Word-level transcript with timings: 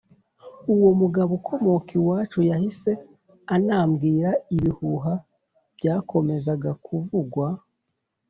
uwo 0.73 0.89
mugabo 1.01 1.31
ukomoka 1.39 1.89
iwacu 1.99 2.39
yahise 2.49 2.91
anambwira 3.55 4.29
ibihuha 4.55 5.13
byakomezaga 5.77 6.71
kuvugwa, 6.85 7.47